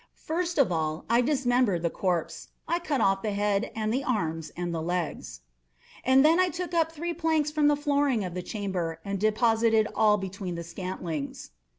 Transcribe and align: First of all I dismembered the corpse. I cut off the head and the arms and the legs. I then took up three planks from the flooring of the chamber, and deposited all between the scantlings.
First 0.25 0.57
of 0.57 0.71
all 0.71 1.05
I 1.11 1.21
dismembered 1.21 1.83
the 1.83 1.91
corpse. 1.91 2.47
I 2.67 2.79
cut 2.79 3.01
off 3.01 3.21
the 3.21 3.33
head 3.33 3.71
and 3.75 3.93
the 3.93 4.03
arms 4.03 4.51
and 4.57 4.73
the 4.73 4.81
legs. 4.81 5.41
I 6.03 6.15
then 6.21 6.51
took 6.51 6.73
up 6.73 6.91
three 6.91 7.13
planks 7.13 7.51
from 7.51 7.67
the 7.67 7.75
flooring 7.77 8.23
of 8.23 8.33
the 8.33 8.41
chamber, 8.41 8.99
and 9.05 9.19
deposited 9.19 9.87
all 9.93 10.17
between 10.17 10.55
the 10.55 10.63
scantlings. 10.63 11.51